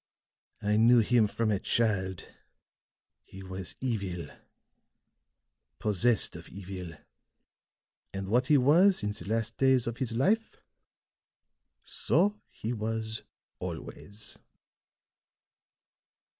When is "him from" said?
1.01-1.51